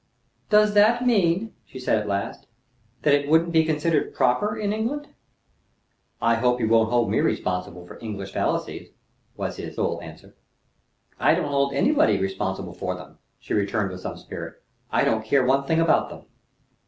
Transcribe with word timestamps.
"Does 0.49 0.73
that 0.73 1.05
mean," 1.05 1.53
she 1.63 1.77
said 1.77 1.99
at 1.99 2.07
length, 2.07 2.47
"that 3.03 3.13
it 3.13 3.29
wouldn't 3.29 3.51
be 3.51 3.63
considered 3.63 4.15
proper 4.15 4.57
in 4.57 4.73
England?" 4.73 5.09
"I 6.19 6.33
hope 6.33 6.59
you 6.59 6.67
won't 6.67 6.89
hold 6.89 7.11
me 7.11 7.19
responsible 7.19 7.85
for 7.85 7.99
English 8.01 8.31
fallacies," 8.33 8.89
was 9.37 9.57
his 9.57 9.75
sole 9.75 10.01
answer. 10.01 10.33
"I 11.19 11.35
don't 11.35 11.49
hold 11.49 11.73
anybody 11.75 12.17
responsible 12.17 12.73
for 12.73 12.95
them," 12.95 13.19
she 13.39 13.53
returned 13.53 13.91
with 13.91 14.01
some 14.01 14.17
spirit. 14.17 14.63
"I 14.91 15.03
don't 15.03 15.23
care 15.23 15.45
one 15.45 15.65
thing 15.67 15.79
about 15.79 16.09
them." 16.09 16.21